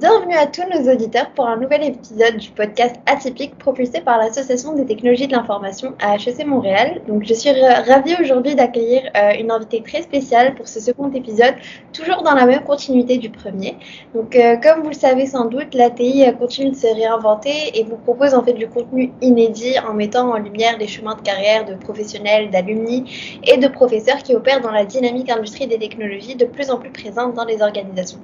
[0.00, 4.72] Bienvenue à tous nos auditeurs pour un nouvel épisode du podcast Atypique propulsé par l'Association
[4.74, 7.00] des technologies de l'information à HEC Montréal.
[7.08, 11.54] Donc, je suis ravie aujourd'hui d'accueillir euh, une invitée très spéciale pour ce second épisode,
[11.92, 13.76] toujours dans la même continuité du premier.
[14.14, 17.96] Donc, euh, comme vous le savez sans doute, l'ATI continue de se réinventer et vous
[17.96, 21.74] propose en fait du contenu inédit en mettant en lumière les chemins de carrière de
[21.74, 26.70] professionnels, d'alumni et de professeurs qui opèrent dans la dynamique industrie des technologies de plus
[26.70, 28.20] en plus présente dans les organisations.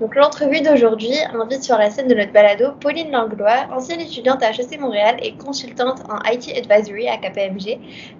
[0.00, 4.50] Donc, l'entrevue d'aujourd'hui invite sur la scène de notre balado Pauline Langlois, ancienne étudiante à
[4.50, 7.78] HEC Montréal et consultante en IT Advisory à KPMG.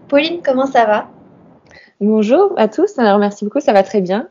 [0.09, 1.09] Pauline, comment ça va?
[2.01, 4.29] Bonjour à tous, alors merci beaucoup, ça va très bien.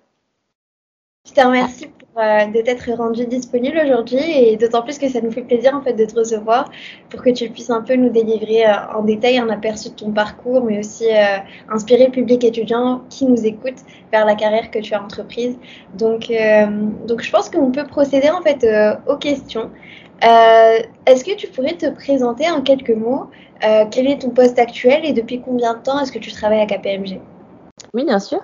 [1.27, 5.19] Je te remercie pour, euh, de t'être rendu disponible aujourd'hui et d'autant plus que ça
[5.19, 6.71] nous fait plaisir en fait de te recevoir
[7.09, 10.11] pour que tu puisses un peu nous délivrer euh, en détail un aperçu de ton
[10.11, 13.75] parcours, mais aussi euh, inspirer le public étudiant qui nous écoute
[14.13, 15.57] vers la carrière que tu as entreprise.
[15.97, 16.31] Donc,
[17.05, 18.65] donc je pense qu'on peut procéder en fait
[19.07, 19.69] aux questions.
[20.21, 23.29] est-ce que tu pourrais te présenter en quelques mots
[23.91, 26.65] Quel est ton poste actuel et depuis combien de temps est-ce que tu travailles à
[26.65, 27.19] KPMG
[27.93, 28.39] Oui, bien sûr.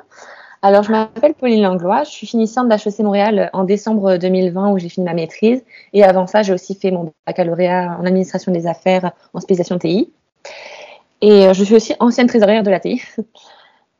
[0.63, 4.89] Alors, je m'appelle Pauline Langlois, je suis finissante d'HEC Montréal en décembre 2020 où j'ai
[4.89, 5.63] fini ma maîtrise.
[5.93, 10.11] Et avant ça, j'ai aussi fait mon baccalauréat en administration des affaires en spécialisation TI.
[11.21, 13.01] Et euh, je suis aussi ancienne trésorière de la TI.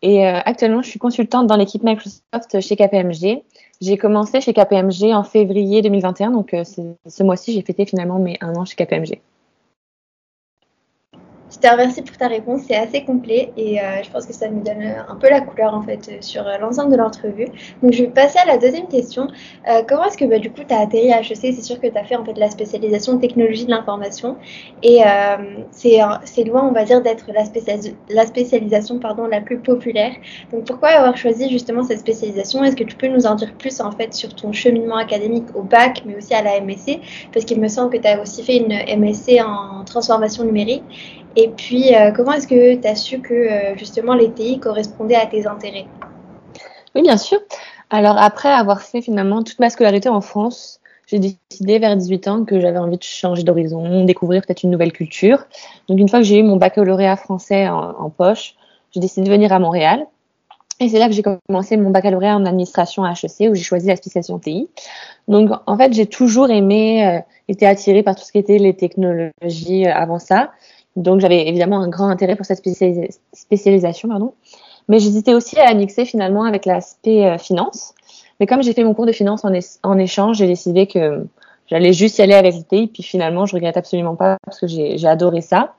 [0.04, 3.44] Et euh, actuellement, je suis consultante dans l'équipe Microsoft chez KPMG.
[3.82, 8.38] J'ai commencé chez KPMG en février 2021, donc euh, ce mois-ci, j'ai fêté finalement mes
[8.42, 9.20] un an chez KPMG.
[11.62, 14.64] Te remercie pour ta réponse, c'est assez complet et euh, je pense que ça nous
[14.64, 17.46] donne un peu la couleur en fait sur euh, l'ensemble de l'entrevue.
[17.84, 19.28] Donc je vais passer à la deuxième question.
[19.70, 21.86] Euh, comment est-ce que bah, du coup tu as atterri à HEC C'est sûr que
[21.86, 24.38] tu as fait en fait la spécialisation technologie de l'information
[24.82, 25.02] et
[25.70, 27.44] c'est loin on va dire d'être la,
[28.10, 30.14] la, spécialisation pardon, la plus populaire.
[30.52, 32.64] Donc pourquoi avoir choisi justement cette spécialisation?
[32.64, 35.62] Est-ce que tu peux nous en dire plus en fait sur ton cheminement académique au
[35.62, 37.00] bac mais aussi à la MSC
[37.32, 40.84] Parce qu'il me semble que tu as aussi fait une MSC en transformation numérique
[41.36, 45.16] et puis, euh, comment est-ce que tu as su que euh, justement les TI correspondaient
[45.16, 45.86] à tes intérêts?
[46.96, 47.40] Oui, bien sûr.
[47.90, 52.46] Alors, après avoir fait finalement toute ma scolarité en France, j'ai décidé vers 18 ans
[52.46, 55.46] que j'avais envie de changer d'horizon, découvrir peut-être une nouvelle culture.
[55.88, 58.56] Donc, une fois que j'ai eu mon baccalauréat français en, poche,
[58.92, 60.06] j'ai décidé de venir à Montréal.
[60.80, 63.88] Et c'est là que j'ai commencé mon baccalauréat en administration à HEC, où j'ai choisi
[63.88, 64.70] la spécialisation TI.
[65.28, 68.76] Donc, en fait, j'ai toujours aimé, euh, été attirée par tout ce qui était les
[68.76, 70.52] technologies avant ça.
[70.96, 72.62] Donc j'avais évidemment un grand intérêt pour cette
[73.34, 74.34] spécialisation, pardon.
[74.90, 77.94] Mais j'hésitais aussi à la mixer finalement avec l'aspect euh, finance.
[78.40, 81.26] Mais comme j'ai fait mon cours de finance en, échange, j'ai décidé que
[81.68, 82.88] j'allais juste y aller avec le TI.
[82.88, 85.76] Puis finalement, je regrette absolument pas parce que j'ai adoré ça.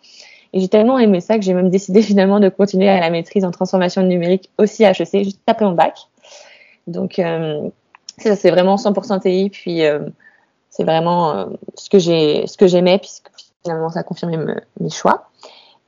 [0.52, 3.44] Et j'ai tellement aimé ça que j'ai même décidé finalement de continuer à la maîtrise
[3.44, 5.98] en transformation numérique aussi à HEC, juste après mon bac.
[6.86, 7.68] Donc, euh,
[8.18, 9.50] ça, c'est vraiment 100% TI.
[9.50, 10.00] Puis, euh,
[10.70, 13.30] c'est vraiment euh, ce que j'ai, ce que j'aimais, puisque
[13.62, 14.38] finalement, ça a confirmé
[14.80, 15.28] mes choix.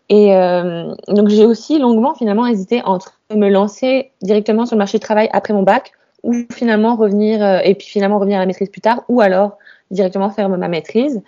[0.09, 4.99] Et euh, donc, j'ai aussi longuement, finalement, hésité entre me lancer directement sur le marché
[4.99, 5.93] du travail après mon bac
[6.23, 9.59] ou finalement revenir, euh, et puis finalement revenir à la maîtrise plus tard, ou alors
[9.91, 11.23] directement faire ma maîtrise.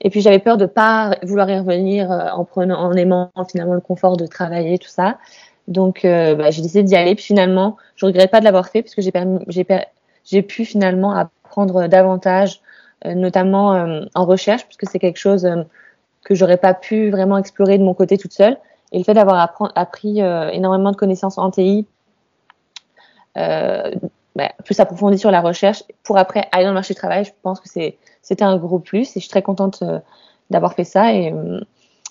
[0.00, 3.74] Et puis, j'avais peur de pas vouloir y revenir euh, en prenant, en aimant finalement
[3.74, 5.18] le confort de travailler, tout ça.
[5.66, 7.14] Donc, bah, j'ai décidé d'y aller.
[7.14, 9.12] Puis finalement, je regrette pas de l'avoir fait puisque j'ai,
[10.24, 12.62] j'ai pu finalement apprendre davantage,
[13.04, 15.46] notamment en recherche, puisque c'est quelque chose
[16.24, 18.58] que j'aurais pas pu vraiment explorer de mon côté toute seule.
[18.92, 21.86] Et le fait d'avoir appris euh, énormément de connaissances en TI,
[23.36, 23.90] euh,
[24.34, 27.32] bah, plus approfondi sur la recherche, pour après aller dans le marché du travail, je
[27.42, 29.98] pense que c'était un gros plus et je suis très contente euh,
[30.50, 31.12] d'avoir fait ça.
[31.12, 31.34] Et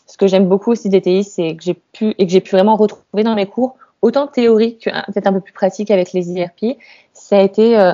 [0.06, 2.52] ce que j'aime beaucoup aussi des TI, c'est que j'ai pu et que j'ai pu
[2.52, 6.30] vraiment retrouver dans mes cours, autant théorique que peut-être un peu plus pratique avec les
[6.32, 6.78] IRP,
[7.14, 7.94] ça a été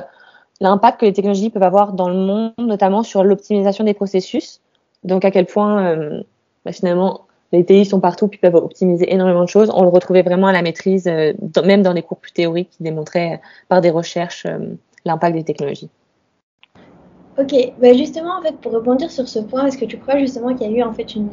[0.60, 4.60] l'impact que les technologies peuvent avoir dans le monde, notamment sur l'optimisation des processus.
[5.04, 6.22] Donc à quel point euh,
[6.64, 7.22] bah, finalement
[7.52, 9.70] les TI sont partout puis peuvent optimiser énormément de choses.
[9.72, 11.32] On le retrouvait vraiment à la maîtrise, euh,
[11.64, 14.46] même dans des cours plus théoriques qui démontraient euh, par des recherches
[15.04, 15.90] l'impact des technologies.
[17.38, 20.54] Ok, bah justement en fait pour rebondir sur ce point, est-ce que tu crois justement
[20.54, 21.30] qu'il y a eu en fait une,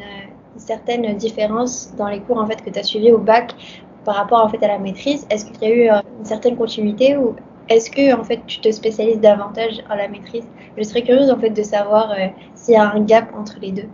[0.57, 3.56] certaine différence dans les cours en fait que tu as suivis au bac
[4.03, 5.25] par rapport en fait à la maîtrise?
[5.29, 7.35] Est-ce qu'il y a eu une certaine continuité ou
[7.69, 10.45] est-ce que en fait tu te spécialises davantage à la maîtrise?
[10.77, 13.71] Je serais curieuse en fait de savoir euh, s'il y a un gap entre les
[13.71, 13.87] deux.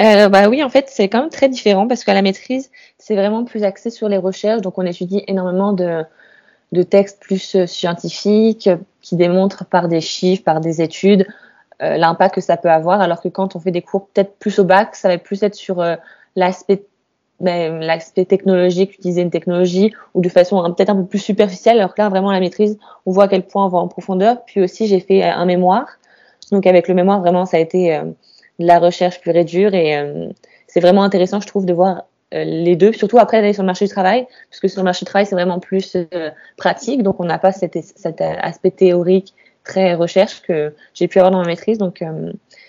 [0.00, 3.16] Euh, bah oui, en fait, c'est quand même très différent parce qu'à la maîtrise, c'est
[3.16, 4.60] vraiment plus axé sur les recherches.
[4.60, 6.04] Donc, on étudie énormément de,
[6.70, 8.70] de textes plus euh, scientifiques
[9.00, 11.26] qui démontrent par des chiffres, par des études,
[11.80, 13.00] l'impact que ça peut avoir.
[13.00, 15.54] Alors que quand on fait des cours peut-être plus au bac, ça va plus être
[15.54, 15.84] sur
[16.34, 16.84] l'aspect
[17.40, 21.78] ben, l'aspect technologique, utiliser une technologie ou de façon peut-être un peu plus superficielle.
[21.78, 24.44] Alors que là, vraiment, la maîtrise, on voit à quel point on va en profondeur.
[24.44, 25.88] Puis aussi, j'ai fait un mémoire.
[26.52, 28.00] Donc avec le mémoire, vraiment, ça a été
[28.58, 30.28] de la recherche pure et dure et
[30.66, 33.84] c'est vraiment intéressant, je trouve, de voir les deux, surtout après d'aller sur le marché
[33.84, 35.96] du travail, parce que sur le marché du travail, c'est vraiment plus
[36.56, 39.34] pratique, donc on n'a pas cet, cet, aspect théorique
[39.64, 41.78] très recherche que j'ai pu avoir dans ma maîtrise.
[41.78, 42.04] Donc,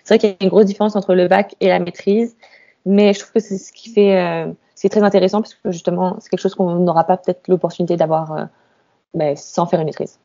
[0.04, 2.36] c'est vrai qu'il y a une grosse différence entre le bac et la maîtrise,
[2.88, 6.30] mais je trouve que c'est ce qui fait, c'est très intéressant parce que justement, c'est
[6.30, 8.48] quelque chose qu'on n'aura pas peut-être l'opportunité d'avoir
[9.14, 10.20] ben, sans faire une maîtrise.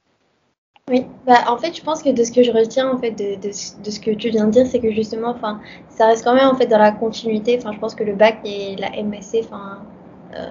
[0.90, 3.40] Oui, bah, en fait, je pense que de ce que je retiens en fait de,
[3.40, 5.36] de, ce que tu viens de dire, c'est que justement,
[5.88, 7.58] ça reste quand même en fait dans la continuité.
[7.60, 9.82] Je pense que le bac et la MSC, enfin,
[10.34, 10.50] euh,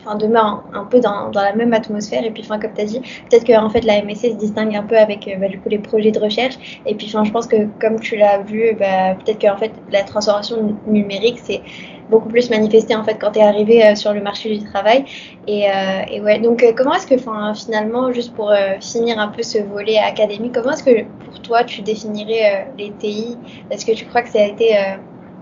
[0.00, 2.24] enfin demeurent un, peu dans, dans, la même atmosphère.
[2.24, 4.74] Et puis, enfin, comme tu as dit, peut-être que en fait la MSC se distingue
[4.76, 6.80] un peu avec euh, bah, du coup les projets de recherche.
[6.86, 9.72] Et puis, enfin, je pense que comme tu l'as vu, bah, peut-être que en fait
[9.90, 11.62] la transformation numérique, c'est
[12.08, 15.04] beaucoup plus manifesté en fait quand tu es arrivé euh, sur le marché du travail.
[15.46, 19.42] Et, euh, et ouais, donc euh, comment est-ce que finalement, juste pour finir un peu
[19.42, 23.36] ce volet académique, comment est-ce que pour toi tu définirais les TI
[23.70, 24.76] Est-ce que tu crois que ça a été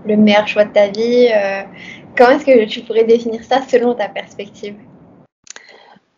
[0.05, 1.29] le meilleur choix de ta vie
[2.17, 4.75] Comment est-ce que tu pourrais définir ça selon ta perspective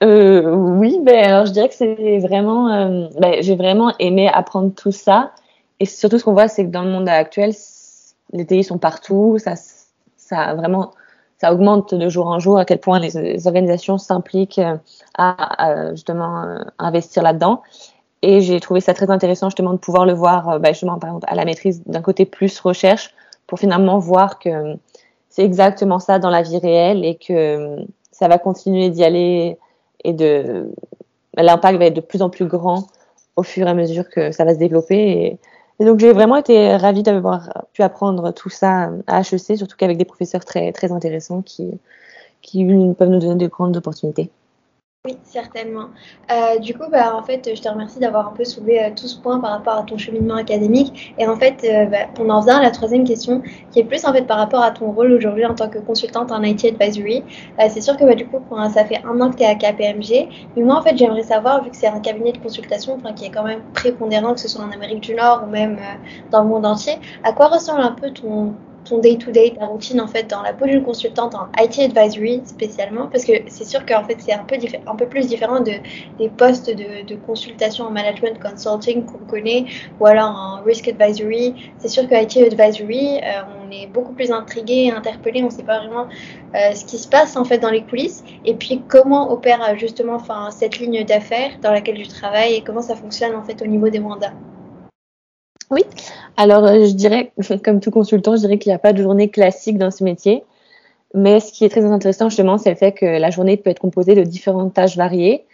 [0.01, 5.33] oui, ben alors je dirais que c'est vraiment, ben, j'ai vraiment aimé apprendre tout ça.
[5.81, 7.51] Et surtout, ce qu'on voit, c'est que dans le monde actuel,
[8.31, 9.55] les TI sont partout, ça,
[10.15, 10.93] ça vraiment
[11.39, 14.75] ça augmente de jour en jour à quel point les, organisations s'impliquent euh,
[15.17, 17.61] à, justement euh, investir là-dedans.
[18.21, 21.11] Et j'ai trouvé ça très intéressant justement de pouvoir le voir euh, bah, justement par
[21.11, 23.13] exemple à la maîtrise d'un côté plus recherche
[23.47, 24.75] pour finalement voir que
[25.39, 27.77] c'est exactement ça dans la vie réelle et que
[28.11, 29.57] ça va continuer d'y aller
[30.03, 30.69] et de
[31.37, 32.87] l'impact va être de plus en plus grand
[33.37, 34.97] au fur et à mesure que ça va se développer.
[34.97, 35.37] Et
[35.81, 39.97] et donc j'ai vraiment été ravie d'avoir pu apprendre tout ça à HEC, surtout qu'avec
[39.97, 41.71] des professeurs très, très intéressants qui,
[42.41, 42.65] qui
[42.97, 44.29] peuvent nous donner de grandes opportunités.
[45.05, 45.91] Oui, certainement.
[46.29, 49.07] Euh, du coup, bah, en fait, je te remercie d'avoir un peu soulevé euh, tout
[49.07, 51.13] ce point par rapport à ton cheminement académique.
[51.17, 53.41] Et en fait, euh, bah, on en vient à la troisième question,
[53.71, 56.33] qui est plus en fait par rapport à ton rôle aujourd'hui en tant que consultante
[56.33, 57.23] en IT Advisory.
[57.69, 58.43] c'est sûr que bah, du coup,
[58.73, 60.27] ça fait un an que tu es à KPMG.
[60.57, 63.31] Mais moi, en fait, j'aimerais savoir, vu que c'est un cabinet de consultation qui est
[63.31, 65.79] quand même prépondérant, que ce soit en Amérique du Nord ou même
[66.29, 68.53] dans le monde entier, à quoi ressemble un peu ton,
[68.89, 73.07] ton day-to-day, ta routine en fait dans la peau d'une consultante en IT advisory spécialement
[73.07, 74.55] parce que c'est sûr qu'en fait c'est un peu,
[74.87, 75.73] un peu plus différent de,
[76.17, 79.65] des postes de, consultation en management consulting qu'on connaît
[79.99, 81.53] ou alors en risk advisory.
[81.77, 85.63] C'est sûr que IT advisory, euh, on est beaucoup plus intrigué, interpellé, on ne sait
[85.63, 86.07] pas vraiment
[86.55, 89.75] euh, ce qui se passe en fait dans les coulisses et puis comment opère euh,
[89.75, 93.61] justement enfin, cette ligne d'affaires dans laquelle tu travailles et comment ça fonctionne en fait
[93.61, 94.33] au niveau des mandats.
[95.69, 95.83] Oui,
[96.37, 97.31] alors euh, je dirais,
[97.63, 100.43] comme tout consultant, je dirais qu'il n'y a pas de journée classique dans ce métier.
[101.13, 103.79] Mais ce qui est très intéressant justement, c'est le fait que la journée peut être
[103.79, 105.45] composée de différentes tâches variées.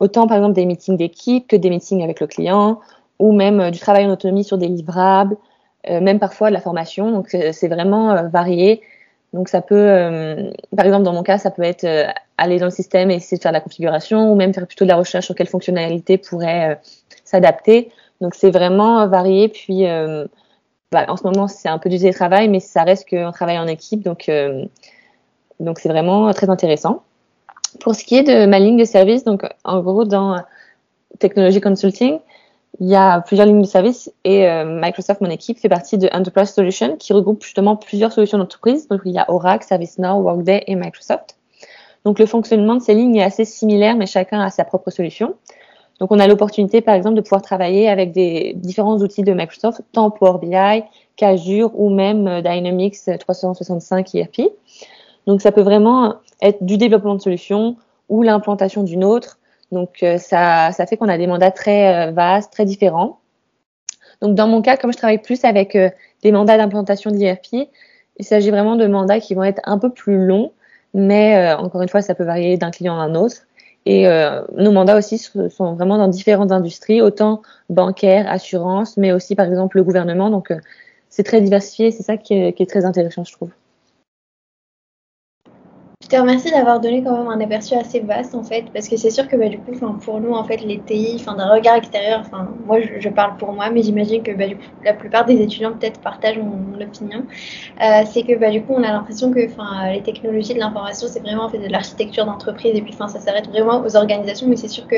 [0.00, 2.80] Autant par exemple des meetings d'équipe que des meetings avec le client,
[3.18, 5.36] ou même euh, du travail en autonomie sur des livrables,
[5.90, 7.10] euh, même parfois de la formation.
[7.10, 8.82] Donc c'est vraiment varié.
[9.32, 11.86] Donc ça peut, par exemple dans mon cas, ça peut être
[12.38, 14.84] aller dans le système et essayer de faire de la configuration, ou même faire plutôt
[14.84, 16.80] de la recherche sur quelle fonctionnalité pourrait
[17.24, 17.90] s'adapter.
[18.20, 19.48] Donc c'est vraiment varié.
[19.48, 20.26] Puis euh,
[20.92, 23.66] bah, en ce moment c'est un peu du télétravail, mais ça reste qu'on travaille en
[23.66, 24.64] équipe, donc euh,
[25.76, 27.02] c'est vraiment très intéressant.
[27.80, 30.42] Pour ce qui est de ma ligne de service, donc en gros dans
[31.18, 32.18] Technology Consulting,
[32.80, 36.08] il y a plusieurs lignes de service et euh, Microsoft, mon équipe, fait partie de
[36.12, 38.88] Enterprise Solutions qui regroupe justement plusieurs solutions d'entreprise.
[38.88, 41.36] Donc il y a Oracle, ServiceNow, Workday et Microsoft.
[42.04, 45.34] Donc le fonctionnement de ces lignes est assez similaire, mais chacun a sa propre solution.
[46.00, 49.80] Donc, on a l'opportunité, par exemple, de pouvoir travailler avec des différents outils de Microsoft,
[49.92, 50.84] tant Power BI
[51.16, 54.42] qu'Azure ou même euh, Dynamics 365 ERP.
[55.26, 57.76] Donc, ça peut vraiment être du développement de solutions
[58.08, 59.38] ou l'implantation d'une autre.
[59.72, 63.18] Donc, euh, ça, ça fait qu'on a des mandats très euh, vastes, très différents.
[64.20, 65.76] Donc, dans mon cas, comme je travaille plus avec
[66.22, 67.68] des mandats d'implantation d'ERP,
[68.18, 70.52] il s'agit vraiment de mandats qui vont être un peu plus longs,
[70.94, 73.42] mais encore une fois, ça peut varier d'un client à un autre.
[73.86, 79.36] Et euh, nos mandats aussi sont vraiment dans différentes industries, autant bancaires, assurances, mais aussi
[79.36, 80.28] par exemple le gouvernement.
[80.28, 80.58] Donc euh,
[81.08, 83.50] c'est très diversifié, c'est ça qui est, qui est très intéressant, je trouve.
[86.06, 88.96] Je te remercie d'avoir donné quand même un aperçu assez vaste en fait, parce que
[88.96, 92.20] c'est sûr que bah, du coup, pour nous en fait, les TI, d'un regard extérieur,
[92.20, 95.42] enfin moi je, parle pour moi, mais j'imagine que bah, du coup, la plupart des
[95.42, 97.24] étudiants peut-être partagent mon, opinion.
[97.82, 101.18] Euh, c'est que bah, du coup, on a l'impression que les technologies de l'information, c'est
[101.18, 104.68] vraiment en fait de l'architecture d'entreprise et puis ça s'arrête vraiment aux organisations, mais c'est
[104.68, 104.96] sûr que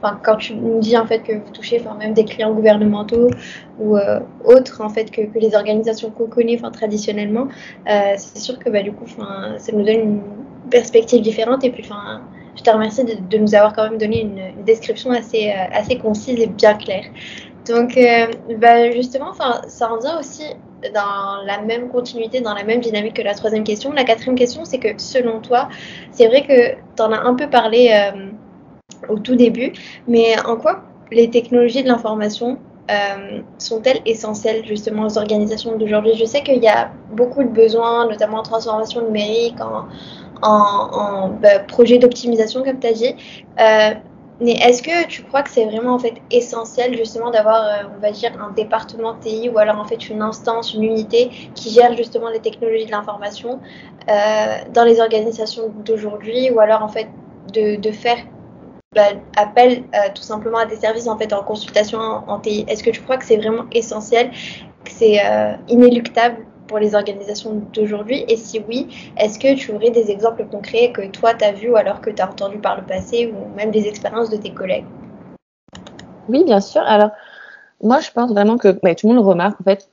[0.00, 3.28] quand tu nous dis en fait que vous touchez même des clients gouvernementaux
[3.78, 7.48] ou euh, autres en fait que, les organisations qu'on connaît traditionnellement,
[7.90, 9.04] euh, c'est sûr que du coup,
[9.58, 11.64] ça nous donne une perspective différente.
[11.64, 12.22] Et puis, enfin,
[12.56, 16.40] je te remercie de, nous avoir quand même donné une, description assez, euh, assez concise
[16.40, 17.04] et bien claire.
[17.66, 18.26] Donc, euh,
[18.58, 20.44] bah, justement, ça revient aussi
[20.94, 23.92] dans la même continuité, dans la même dynamique que la troisième question.
[23.92, 25.68] La quatrième question, c'est que selon toi,
[26.12, 28.30] c'est vrai que tu en as un peu parlé euh,
[29.08, 29.72] au tout début,
[30.06, 32.58] mais en quoi les technologies de l'information
[33.58, 36.14] sont-elles essentielles justement aux organisations d'aujourd'hui?
[36.14, 39.86] Je sais qu'il y a beaucoup de besoins, notamment en transformation numérique, en,
[40.42, 43.14] en, bah, projet d'optimisation, comme tu as dit.
[43.60, 43.94] Euh,
[44.38, 48.00] mais est-ce que tu crois que c'est vraiment en fait essentiel justement d'avoir, euh, on
[48.00, 51.96] va dire, un département TI ou alors en fait une instance, une unité qui gère
[51.96, 53.60] justement les technologies de l'information
[54.10, 57.08] euh, dans les organisations d'aujourd'hui ou alors en fait
[57.52, 58.18] de, faire
[58.94, 62.66] bah, appel tout simplement à des services en fait en consultation en TI?
[62.68, 64.30] Est-ce que tu crois que c'est vraiment essentiel,
[64.84, 65.18] que c'est
[65.68, 66.44] inéluctable?
[66.66, 71.06] Pour les organisations d'aujourd'hui Et si oui, est-ce que tu aurais des exemples concrets que
[71.08, 73.70] toi, tu as vus ou alors que tu as entendu par le passé ou même
[73.70, 74.84] des expériences de tes collègues?
[76.28, 76.82] Oui, bien sûr.
[76.82, 77.10] Alors,
[77.82, 79.88] moi, je pense vraiment que tout le monde le remarque, en fait,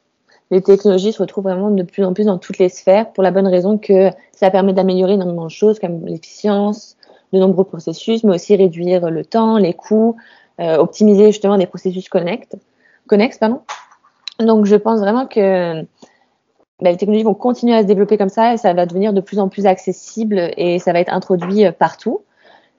[0.51, 3.31] les technologies se retrouvent vraiment de plus en plus dans toutes les sphères pour la
[3.31, 6.97] bonne raison que ça permet d'améliorer énormément de choses comme l'efficience,
[7.31, 10.15] de nombreux processus, mais aussi réduire le temps, les coûts,
[10.59, 12.47] euh, optimiser justement des processus connexes.
[13.39, 13.61] Pardon.
[14.39, 15.85] Donc, je pense vraiment que
[16.81, 19.21] bah, les technologies vont continuer à se développer comme ça et ça va devenir de
[19.21, 22.21] plus en plus accessible et ça va être introduit euh, partout.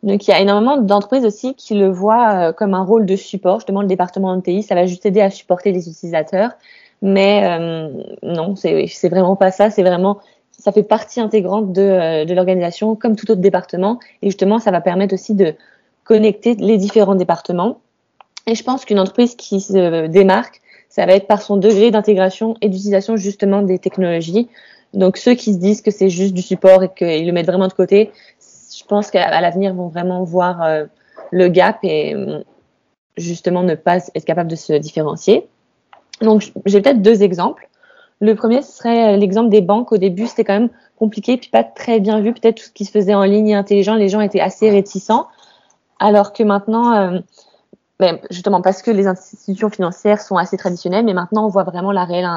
[0.02, 3.16] Donc il y a énormément d'entreprises aussi qui le voient euh, comme un rôle de
[3.16, 3.60] support.
[3.60, 6.50] Justement, le département de TI, ça va juste aider à supporter les utilisateurs.
[7.02, 7.88] Mais euh,
[8.22, 9.70] non, c'est vraiment pas ça.
[9.70, 10.18] C'est vraiment,
[10.50, 13.98] ça fait partie intégrante de, de l'organisation comme tout autre département.
[14.22, 15.54] Et justement, ça va permettre aussi de
[16.04, 17.78] connecter les différents départements.
[18.46, 20.60] Et je pense qu'une entreprise qui se démarque
[20.94, 24.48] ça va être par son degré d'intégration et d'utilisation justement des technologies.
[24.92, 27.66] Donc ceux qui se disent que c'est juste du support et qu'ils le mettent vraiment
[27.66, 30.84] de côté, je pense qu'à l'avenir vont vraiment voir euh,
[31.32, 32.44] le gap et euh,
[33.16, 35.48] justement ne pas être capable de se différencier.
[36.20, 37.68] Donc j'ai peut-être deux exemples.
[38.20, 39.90] Le premier ce serait l'exemple des banques.
[39.90, 42.32] Au début, c'était quand même compliqué puis pas très bien vu.
[42.32, 45.26] Peut-être tout ce qui se faisait en ligne et intelligent, les gens étaient assez réticents.
[45.98, 47.18] Alors que maintenant, euh,
[48.00, 51.92] ben, justement parce que les institutions financières sont assez traditionnelles, mais maintenant on voit vraiment
[51.92, 52.28] la réelle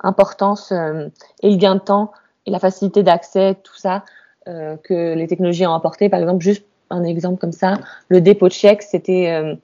[0.00, 1.08] importance euh,
[1.42, 2.12] et le gain de temps
[2.44, 4.04] et la facilité d'accès, tout ça
[4.48, 6.08] euh, que les technologies ont apporté.
[6.08, 9.54] Par exemple, juste un exemple comme ça, le dépôt de chèque, c'était euh,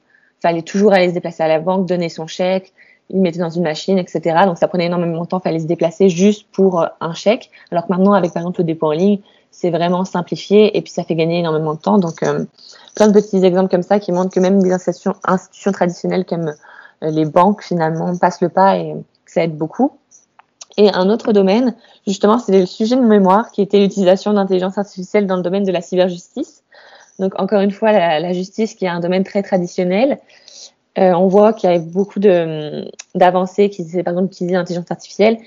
[0.41, 2.73] fallait toujours aller se déplacer à la banque, donner son chèque,
[3.11, 4.45] il mettait dans une machine, etc.
[4.47, 7.51] Donc ça prenait énormément de temps, fallait se déplacer juste pour un chèque.
[7.71, 9.21] Alors que maintenant, avec par exemple le dépôt en ligne,
[9.61, 11.99] c'est vraiment simplifié et puis ça fait gagner énormément de temps.
[11.99, 12.23] Donc
[12.95, 15.15] plein de petits exemples comme ça qui montrent que même des institutions,
[15.73, 16.49] traditionnelles comme
[17.03, 19.93] euh, les banques finalement passent le pas et que ça aide beaucoup.
[20.77, 21.75] Et un autre domaine,
[22.07, 25.73] justement, c'est le sujet de mémoire qui était l'utilisation d'intelligence artificielle dans le domaine de
[25.73, 26.63] la cyberjustice.
[27.19, 30.19] Donc encore une fois, la, justice qui est un domaine très traditionnel.
[30.99, 35.39] Euh, on voit qu'il y a beaucoup d'avancées qui par exemple d'utiliser l'intelligence artificielle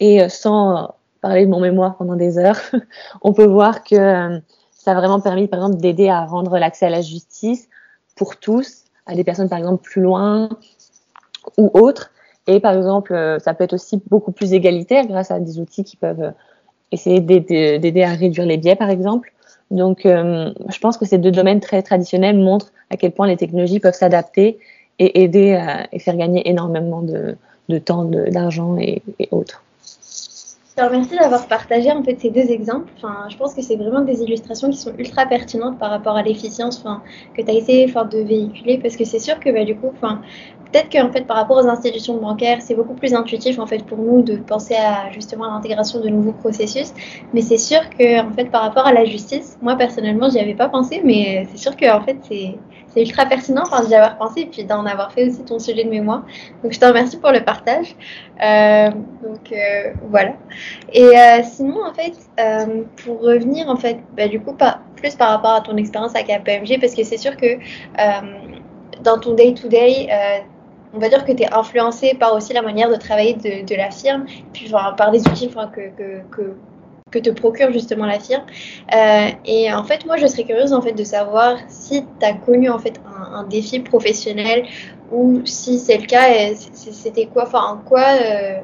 [0.00, 2.60] et euh, sans parler de mon mémoire pendant des heures,
[3.22, 4.40] on peut voir que
[4.72, 7.68] ça a vraiment permis, par exemple, d'aider à rendre l'accès à la justice
[8.16, 10.48] pour tous, à des personnes, par exemple, plus loin
[11.56, 12.10] ou autres.
[12.46, 15.84] Et par exemple, euh, ça peut être aussi beaucoup plus égalitaire grâce à des outils
[15.84, 16.30] qui peuvent euh,
[16.92, 19.32] essayer d'aider à réduire les biais, par exemple.
[19.70, 23.36] Donc, euh, je pense que ces deux domaines très traditionnels montrent à quel point les
[23.36, 24.58] technologies peuvent s'adapter
[24.98, 29.62] et aider à, faire gagner énormément de, temps, d'argent et autres.
[30.78, 32.92] Te remercie d'avoir partagé en fait ces deux exemples.
[32.98, 36.22] Enfin, je pense que c'est vraiment des illustrations qui sont ultra pertinentes par rapport à
[36.22, 37.02] l'efficience enfin,
[37.36, 40.20] que tu as essayé de véhiculer parce que c'est sûr que bah, du coup, enfin,
[40.70, 43.98] peut-être qu'en fait par rapport aux institutions bancaires, c'est beaucoup plus intuitif en fait pour
[43.98, 46.92] nous de penser à justement l'intégration de nouveaux processus.
[47.32, 50.54] Mais c'est sûr que en fait par rapport à la justice, moi personnellement, j'y avais
[50.54, 52.54] pas pensé, mais c'est sûr que en fait c'est
[52.88, 55.90] c'est ultra pertinent d'y avoir pensé et puis d'en avoir fait aussi ton sujet de
[55.90, 56.24] mémoire.
[56.62, 57.94] Donc je te remercie pour le partage.
[58.42, 58.90] Euh,
[59.22, 60.34] donc euh, voilà.
[60.92, 62.14] Et euh, sinon en fait,
[63.04, 66.22] pour revenir en fait, bah, du coup pas plus par rapport à ton expérience à
[66.22, 67.58] KPMG parce que c'est sûr que
[69.02, 70.08] dans ton day to day
[70.94, 73.90] on va dire que tu es influencé par aussi la manière de travailler de, la
[73.90, 76.56] firme, puis par les outils que, que, que,
[77.10, 78.44] que te procure justement la firme.
[78.94, 82.34] Euh, et en fait, moi, je serais curieuse en fait de savoir si tu as
[82.34, 83.00] connu en fait
[83.32, 84.66] un, défi professionnel
[85.12, 86.26] ou si c'est le cas,
[86.74, 88.58] c'était quoi, en quoi, euh,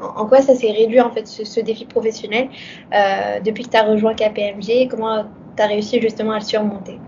[0.00, 2.48] en quoi ça s'est réduit en fait ce, défi professionnel
[2.94, 5.24] euh, depuis que tu as rejoint KPMG, comment
[5.56, 6.98] tu as réussi justement à le surmonter?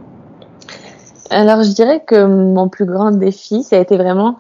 [1.30, 4.36] Alors, je dirais que mon plus grand défi, ça a été vraiment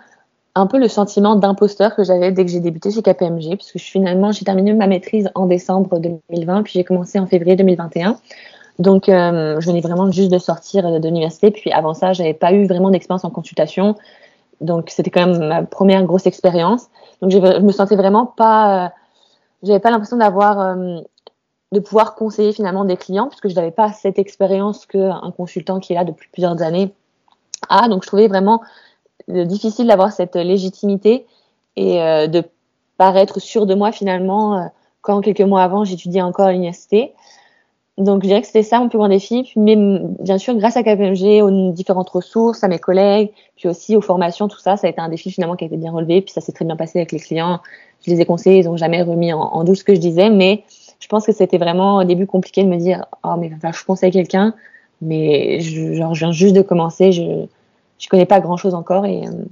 [0.54, 4.30] un peu le sentiment d'imposteur que j'avais dès que j'ai débuté chez KPMG, puisque finalement
[4.32, 8.16] j'ai terminé ma maîtrise en décembre 2020, puis j'ai commencé en février 2021.
[8.78, 12.52] Donc euh, je venais vraiment juste de sortir de l'université, puis avant ça j'avais pas
[12.52, 13.96] eu vraiment d'expérience en consultation,
[14.60, 16.88] Donc c'était quand même ma première grosse expérience.
[17.20, 18.88] Donc je, me sentais vraiment pas, euh,
[19.64, 21.00] j'avais pas l'impression d'avoir, euh,
[21.72, 25.94] de pouvoir conseiller finalement des clients puisque je n'avais pas cette expérience qu'un consultant qui
[25.94, 26.94] est là depuis plusieurs années
[27.68, 27.88] a.
[27.88, 28.60] Donc je trouvais vraiment
[29.28, 31.26] difficile d'avoir cette légitimité
[31.76, 32.42] et de
[32.96, 34.70] paraître sûr de moi finalement
[35.02, 37.12] quand quelques mois avant j'étudiais encore à l'université.
[37.96, 39.52] Donc, je dirais que c'était ça mon plus grand défi.
[39.56, 44.00] Mais bien sûr, grâce à KPMG, aux différentes ressources, à mes collègues, puis aussi aux
[44.00, 46.20] formations, tout ça, ça a été un défi finalement qui a été bien relevé.
[46.20, 47.60] Puis ça s'est très bien passé avec les clients.
[48.04, 50.28] Je les ai conseillés, ils n'ont jamais remis en, doute ce que je disais.
[50.28, 50.64] Mais
[50.98, 53.84] je pense que c'était vraiment au début compliqué de me dire, oh, mais enfin, je
[53.84, 54.54] conseille quelqu'un,
[55.00, 57.12] mais je, genre, je viens juste de commencer,
[58.00, 59.06] ne connais pas grand-chose encore.
[59.06, 59.44] Et, euh,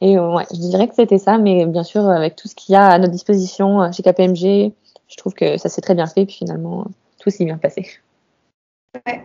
[0.00, 1.38] et ouais, je dirais que c'était ça.
[1.38, 4.72] Mais bien sûr, avec tout ce qu'il y a à notre disposition euh, chez KPMG,
[5.08, 6.26] je trouve que ça s'est très bien fait.
[6.26, 6.84] Puis finalement,
[7.18, 7.86] tout s'est bien passé.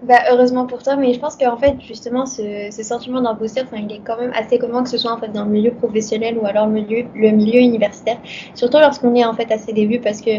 [0.03, 4.01] bah, heureusement pour toi, mais je pense qu'en fait, justement, ce, sentiment d'imposteur, il est
[4.03, 6.65] quand même assez commun que ce soit en fait dans le milieu professionnel ou alors
[6.65, 8.17] le milieu, le milieu universitaire,
[8.55, 10.31] surtout lorsqu'on est en fait à ses débuts, parce que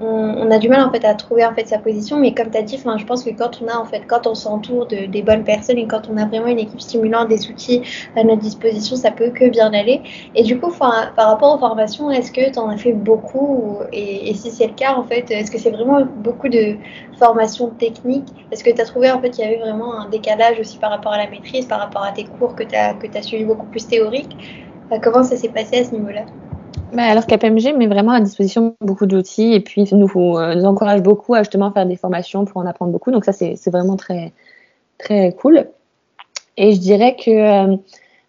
[0.00, 2.18] on, a du mal en fait à trouver en fait sa position.
[2.18, 4.34] Mais comme tu as dit je pense que quand on a en fait quand on
[4.34, 7.82] s'entoure de, des bonnes personnes et quand on a vraiment une équipe stimulant des outils
[8.16, 10.02] à notre disposition ça peut que bien aller.
[10.34, 14.34] Et du coup par rapport aux formations est-ce que tu en as fait beaucoup et,
[14.34, 16.76] si c'est le cas en fait est-ce que c'est vraiment beaucoup de
[17.18, 18.28] formations techniques?
[18.50, 20.90] Est-ce que tu as trouvé en fait qu'il y avait vraiment un décalage aussi par
[20.90, 23.66] rapport à la maîtrise par rapport à tes cours que tu as que suivi beaucoup
[23.66, 24.36] plus théoriques?
[25.02, 26.26] Comment ça s'est passé à ce niveau-là?
[27.02, 31.34] Alors KPMG met vraiment à disposition beaucoup d'outils et puis nous, euh, nous encourage beaucoup
[31.34, 33.10] à justement faire des formations pour en apprendre beaucoup.
[33.10, 34.32] Donc ça, c'est vraiment très,
[34.98, 35.68] très cool.
[36.56, 37.76] Et je dirais que euh,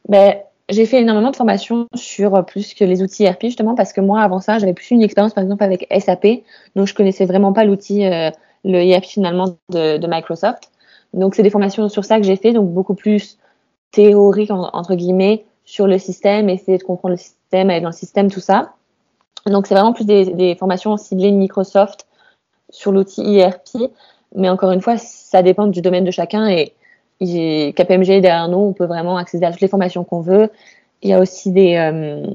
[0.09, 0.35] ben,
[0.69, 4.01] j'ai fait énormément de formations sur euh, plus que les outils ERP justement parce que
[4.01, 6.27] moi, avant ça, j'avais plus une expérience par exemple avec SAP.
[6.75, 10.71] Donc je connaissais vraiment pas l'outil, le ERP finalement de, de Microsoft.
[11.13, 13.37] Donc c'est des formations sur ça que j'ai fait, donc beaucoup plus
[13.91, 18.31] théorique entre guillemets sur le système, essayer de comprendre le système, aller dans le système,
[18.31, 18.73] tout ça.
[19.45, 22.07] Donc, c'est vraiment plus des, formations ciblées Microsoft
[22.69, 23.91] sur l'outil ERP.
[24.35, 26.47] Mais encore une fois, ça dépend du domaine de chacun.
[26.47, 26.73] Et
[27.21, 30.49] KPMG, derrière nous, on peut vraiment accéder à toutes les formations qu'on veut.
[31.01, 32.25] Il y a aussi des, euh,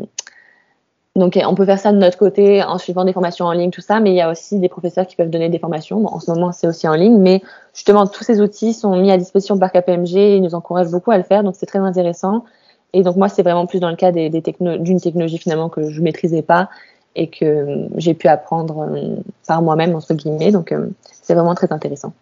[1.17, 3.81] donc, on peut faire ça de notre côté en suivant des formations en ligne, tout
[3.81, 6.07] ça, mais il y a aussi des professeurs qui peuvent donner des formations.
[6.07, 7.43] en ce moment, c'est aussi en ligne, mais
[7.75, 11.11] justement, tous ces outils sont mis à disposition par KPMG et ils nous encouragent beaucoup
[11.11, 12.45] à le faire, donc c'est très intéressant.
[12.93, 15.91] Et donc moi, c'est vraiment plus dans le cas des, des d'une technologie finalement que
[15.91, 16.69] je maîtrisais pas
[17.17, 20.53] et que euh, j'ai pu apprendre euh, par moi-même entre guillemets.
[20.53, 20.89] Donc euh,
[21.23, 22.13] c'est vraiment très intéressant.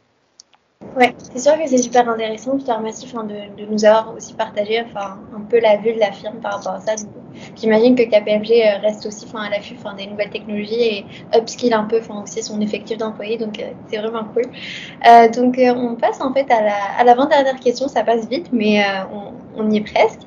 [0.98, 2.58] Ouais, c'est sûr que c'est super intéressant.
[2.58, 6.00] Je te remercie de, de, nous avoir aussi partagé enfin, un peu la vue de
[6.00, 6.94] la firme par rapport à ça.
[7.54, 11.04] J'imagine que KPMG euh, reste aussi enfin, à l'affût des nouvelles technologies et
[11.36, 13.36] upskill un peu enfin, aussi son effectif d'employés.
[13.36, 14.44] Donc, euh, c'est vraiment cool.
[15.06, 17.86] Euh, donc, on passe en fait à l'avant-dernière question.
[17.86, 20.20] Ça passe vite, mais on, on, y est presque.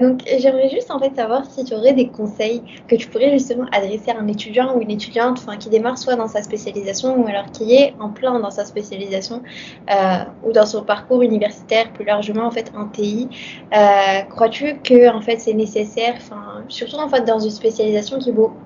[0.00, 3.66] donc, j'aimerais juste en fait savoir si tu aurais des conseils que tu pourrais justement
[3.72, 7.26] adresser à un étudiant ou une étudiante enfin, qui démarre soit dans sa spécialisation ou
[7.26, 9.42] alors qui est en plein dans sa spécialisation
[9.90, 13.28] euh, ou dans son parcours universitaire plus largement en fait en TI.
[13.74, 18.18] Euh, crois-tu que en fait c'est nécessaire, enfin surtout en fait dans une spécialisation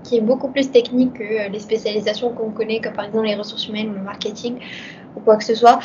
[0.03, 3.35] qui est, beaucoup plus technique que euh, les spécialisations qu'on connaît comme par exemple les
[3.35, 4.59] ressources humaines ou le marketing
[5.17, 5.79] ou quoi que ce soit,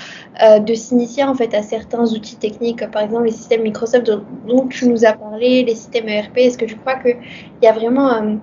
[0.59, 4.09] de s'initier en fait à certains outils techniques, comme par exemple les systèmes Microsoft
[4.47, 6.35] dont, tu nous as parlé, les systèmes ERP.
[6.37, 7.15] Est-ce que tu crois qu'il
[7.61, 8.39] y a vraiment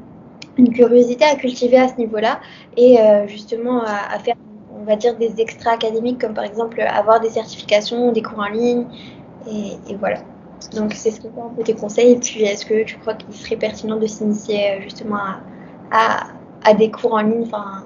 [0.56, 2.38] une curiosité à cultiver à ce niveau-là
[2.76, 4.36] et justement à, à faire
[4.78, 8.48] on va dire, des extra académiques, comme par exemple avoir des certifications, des cours en
[8.48, 8.86] ligne,
[9.48, 10.18] et, voilà.
[10.74, 12.12] Donc c'est ce que un peu tes conseils.
[12.12, 15.18] Et puis est-ce que tu crois qu'il serait pertinent de s'initier euh, justement
[15.90, 16.26] à,
[16.64, 17.84] à, des cours en ligne, enfin,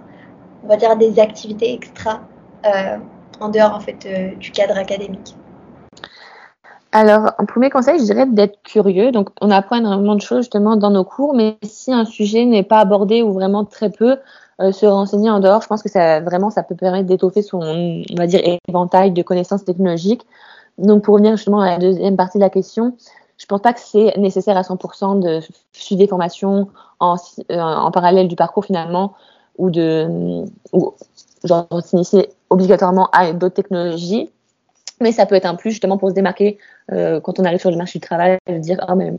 [0.64, 2.20] on va dire des activités extra
[2.64, 2.96] euh,
[3.40, 5.34] en dehors en fait euh, du cadre académique?
[6.92, 9.12] Alors, un premier conseil, je dirais d'être curieux.
[9.12, 12.64] Donc, on apprend énormément de choses justement dans nos cours, mais si un sujet n'est
[12.64, 14.16] pas abordé ou vraiment très peu,
[14.60, 17.60] euh, se renseigner en dehors, je pense que ça vraiment ça peut permettre d'étoffer son
[17.60, 20.26] on va dire éventail de connaissances technologiques.
[20.78, 22.96] Donc pour revenir justement à la deuxième partie de la question,
[23.36, 25.40] je pense pas que c'est nécessaire à 100% de
[25.72, 26.68] suivre des formations
[27.00, 27.16] en,
[27.50, 29.14] euh, en parallèle du parcours finalement
[29.56, 30.92] ou de ou
[31.44, 34.30] genre s'initier obligatoirement à d'autres technologies.
[35.00, 36.58] Mais ça peut être un plus justement pour se démarquer
[36.92, 39.12] euh, quand on arrive sur le marché du travail, de dire ah mais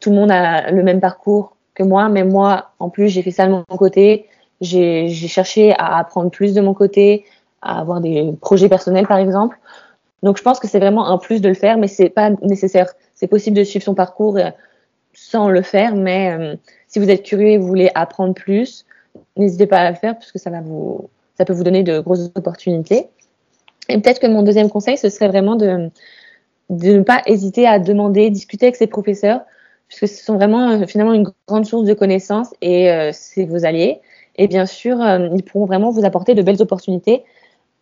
[0.00, 3.46] tout le monde a le même parcours, moi, mais moi, en plus, j'ai fait ça
[3.46, 4.26] de mon côté.
[4.60, 7.24] J'ai cherché à apprendre plus de mon côté,
[7.62, 9.58] à avoir des projets personnels, par exemple.
[10.22, 12.92] Donc, je pense que c'est vraiment un plus de le faire, mais c'est pas nécessaire.
[13.14, 14.50] C'est possible de suivre son parcours euh,
[15.14, 16.56] sans le faire, mais euh,
[16.88, 18.84] si vous êtes curieux et vous voulez apprendre plus,
[19.36, 22.00] n'hésitez pas à le faire parce que ça va vous, ça peut vous donner de
[22.00, 23.06] grosses opportunités.
[23.88, 25.90] Et peut-être que mon deuxième conseil, ce serait vraiment de,
[26.70, 29.40] de ne pas hésiter à demander, discuter avec ses professeurs,
[29.90, 34.00] puisque ce sont vraiment finalement une grande source de connaissances et c'est vos alliés.
[34.36, 34.96] Et bien sûr,
[35.34, 37.24] ils pourront vraiment vous apporter de belles opportunités.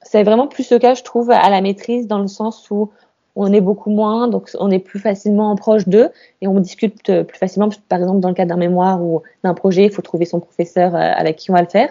[0.02, 2.90] C'est vraiment plus le cas, je trouve, à la maîtrise, dans le sens où
[3.38, 6.10] on est beaucoup moins, donc on est plus facilement proche d'eux
[6.42, 7.68] et on discute plus facilement.
[7.88, 10.96] Par exemple, dans le cadre d'un mémoire ou d'un projet, il faut trouver son professeur
[10.96, 11.90] euh, avec qui on va le faire.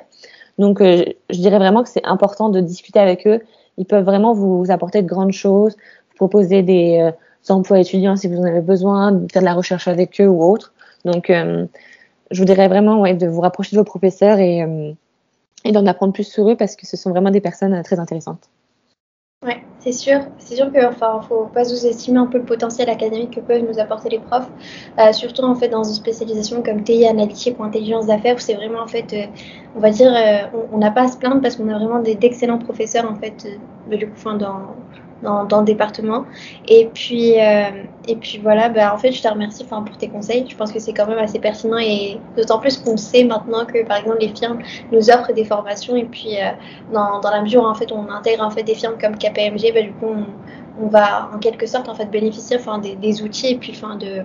[0.57, 3.39] Donc, euh, je dirais vraiment que c'est important de discuter avec eux.
[3.77, 5.77] Ils peuvent vraiment vous apporter de grandes choses,
[6.09, 7.11] vous proposer des euh,
[7.51, 10.43] emplois étudiants si vous en avez besoin, de faire de la recherche avec eux ou
[10.43, 10.73] autre.
[11.05, 14.65] Donc, je vous dirais vraiment ouais, de vous rapprocher de vos professeurs et,
[15.63, 18.49] et d'en apprendre plus sur eux parce que ce sont vraiment des personnes très intéressantes.
[19.45, 20.21] Ouais, c'est sûr.
[20.39, 23.79] C'est sûr qu'il enfin, faut pas sous-estimer un peu le potentiel académique que peuvent nous
[23.79, 24.49] apporter les profs,
[24.97, 28.55] euh, surtout en fait dans une spécialisation comme TI analytique ou intelligence d'affaires où c'est
[28.55, 29.27] vraiment en fait, euh,
[29.75, 32.57] on va dire, euh, on n'a pas à se plaindre parce qu'on a vraiment d'excellents
[32.57, 33.47] professeurs en fait,
[33.91, 34.75] du coup, dans
[35.21, 36.25] dans, le département.
[36.67, 40.45] Et puis, euh, et puis voilà, bah, en fait, je te remercie pour tes conseils.
[40.47, 43.85] Je pense que c'est quand même assez pertinent et d'autant plus qu'on sait maintenant que,
[43.85, 44.59] par exemple, les firmes
[44.91, 46.51] nous offrent des formations et puis euh,
[46.93, 49.73] dans, dans, la mesure où en fait, on intègre en fait, des firmes comme KPMG,
[49.73, 53.21] bah, du coup, on, on, va en quelque sorte en fait, bénéficier enfin, des, des
[53.23, 54.23] outils et puis enfin, de,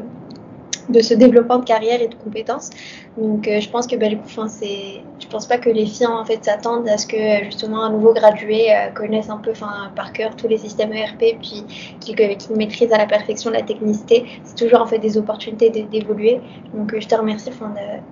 [0.88, 2.70] de ce développement de carrière et de compétences.
[3.16, 6.24] Donc, euh, je pense que du coup, c'est, je pense pas que les filles en
[6.24, 9.52] fait s'attendent à ce que justement un nouveau gradué euh, connaisse un peu,
[9.94, 11.64] par cœur tous les systèmes ERP, puis
[12.00, 14.24] qu'il qu maîtrise à la perfection la technicité.
[14.44, 16.40] C'est toujours en fait des opportunités d'évoluer.
[16.74, 17.50] Donc, euh, je te remercie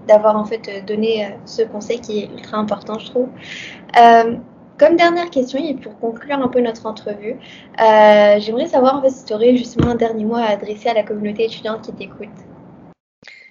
[0.06, 3.28] d'avoir en fait donné ce conseil qui est ultra important, je trouve.
[4.78, 7.36] Comme dernière question, et pour conclure un peu notre entrevue,
[7.78, 11.02] j'aimerais savoir en fait, si tu aurais justement un dernier mot à adresser à la
[11.02, 12.49] communauté étudiante qui t'écoute.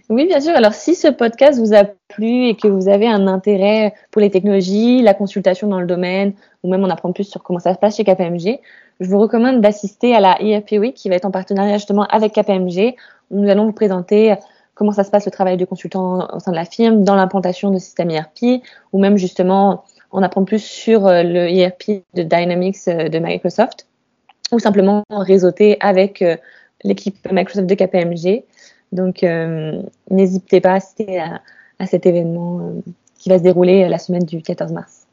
[0.09, 0.55] Oui, bien sûr.
[0.55, 4.31] Alors, si ce podcast vous a plu et que vous avez un intérêt pour les
[4.31, 7.79] technologies, la consultation dans le domaine, ou même en apprendre plus sur comment ça se
[7.79, 8.59] passe chez KPMG,
[8.99, 12.33] je vous recommande d'assister à la ERP Week qui va être en partenariat justement avec
[12.33, 12.95] KPMG,
[13.29, 14.35] où nous allons vous présenter
[14.73, 17.69] comment ça se passe le travail de consultant au sein de la firme, dans l'implantation
[17.69, 22.87] de systèmes ERP, ou même justement en apprendre plus sur euh, le ERP de Dynamics
[22.87, 23.87] euh, de Microsoft,
[24.51, 26.35] ou simplement réseauter avec euh,
[26.83, 28.43] l'équipe Microsoft de KPMG.
[28.91, 33.97] Donc, euh, n'hésitez pas à assister à, cet événement euh, qui va se dérouler la
[33.97, 35.05] semaine du 14 mars.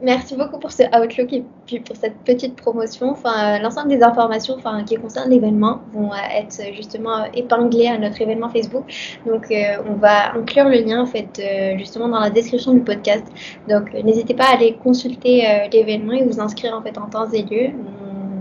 [0.00, 3.10] Merci beaucoup pour ce Outlook et puis pour cette petite promotion.
[3.10, 8.48] Enfin, l'ensemble des informations enfin, qui concernent l'événement vont être justement épinglées à notre événement
[8.50, 8.84] Facebook.
[9.26, 11.42] Donc, euh, on va inclure le lien en fait
[11.76, 13.26] justement dans la description du podcast.
[13.68, 15.42] Donc, n'hésitez pas à aller consulter
[15.72, 17.72] l'événement et vous inscrire en fait en temps et lieu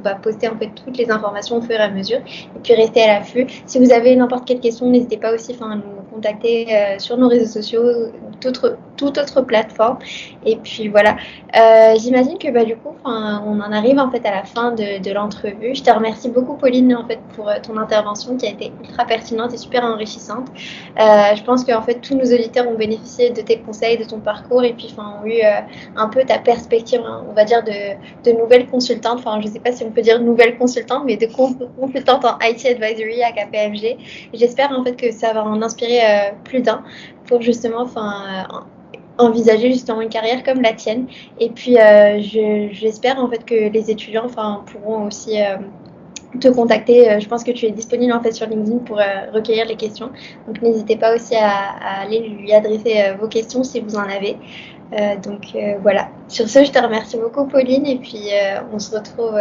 [0.04, 3.04] va poster en fait toutes les informations au fur et à mesure et puis rester
[3.04, 3.48] à l'affût.
[3.66, 7.28] Si vous avez n'importe quelle question, n'hésitez pas aussi à nous contacter euh, sur nos
[7.28, 7.84] réseaux sociaux,
[8.46, 9.98] autre, toute autre plateforme.
[10.46, 11.16] Et puis voilà,
[11.58, 13.10] euh, j'imagine que bah, du coup, on
[13.60, 15.76] en arrive en fait à la fin de, l'entrevue.
[15.76, 19.06] Je te remercie beaucoup Pauline en fait pour euh, ton intervention qui a été ultra
[19.06, 20.48] pertinente et super enrichissante.
[20.98, 24.64] je pense qu'en fait tous nos auditeurs ont bénéficié de tes conseils, de ton parcours
[24.64, 25.42] et puis ont eu
[25.96, 29.20] un peu ta perspective, hein, on va dire de, de nouvelle consultante.
[29.20, 32.66] Enfin, je sais pas si on peut dire nouvelle consultante, mais de consultante en IT
[32.66, 33.98] advisory à KPMG.
[34.34, 36.84] J'espère en fait que ça va en inspirer euh, plus d'un
[37.26, 38.48] pour justement enfin
[39.18, 41.08] envisager justement une carrière comme la tienne.
[41.40, 42.20] Et puis euh,
[42.72, 45.58] j'espère en fait que les étudiants enfin pourront aussi euh,
[46.40, 47.20] te contacter.
[47.20, 48.98] Je pense que tu es disponible en fait sur LinkedIn pour
[49.34, 50.10] recueillir les questions.
[50.48, 54.38] Donc n'hésitez pas aussi à, aller lui adresser vos questions si vous en avez.
[55.24, 56.10] Donc voilà.
[56.28, 58.30] Sur ce, je te remercie beaucoup Pauline et puis
[58.74, 59.38] on se retrouve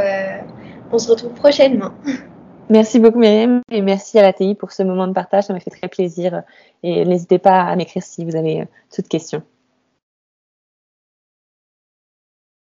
[0.90, 1.90] on se retrouve prochainement.
[2.70, 5.60] Merci beaucoup Myriam et merci à la TI pour ce moment de partage, ça m'a
[5.60, 6.42] fait très plaisir
[6.82, 9.42] et n'hésitez pas à m'écrire si vous avez toute question.